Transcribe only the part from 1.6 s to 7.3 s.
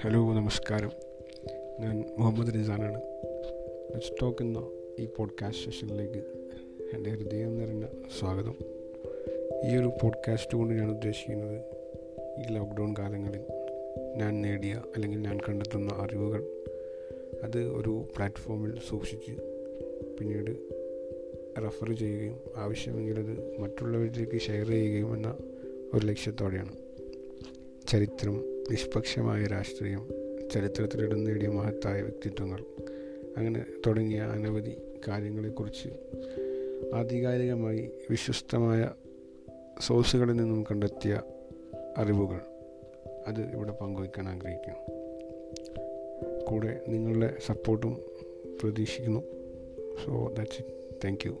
ഞാൻ Muhammad റിസാനാണ്. Let's talk എന്ന ഈ പോഡ്കാസ്റ്റ് സെഷനിലേക്ക് എന്റെ